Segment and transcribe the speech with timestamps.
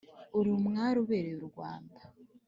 [0.37, 1.99] uri umwari ubererye u rwanda